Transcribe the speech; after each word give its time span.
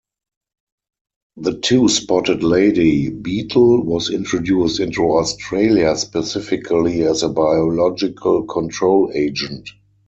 The 1.37 1.59
Two-spotted 1.59 2.41
lady 2.41 3.09
beetle 3.11 3.83
was 3.83 4.09
introduced 4.09 4.79
into 4.79 5.03
Australia 5.07 5.95
specifically 5.95 7.03
as 7.03 7.21
a 7.21 7.29
biological 7.29 8.45
control 8.47 9.11
agent. 9.13 9.69